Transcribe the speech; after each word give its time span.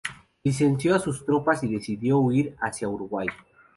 Licenció 0.43 0.95
a 0.95 0.99
sus 0.99 1.23
tropas, 1.23 1.61
y 1.63 1.71
decidió 1.71 2.17
huir 2.17 2.55
hacia 2.59 2.87
Uruguay. 2.89 3.27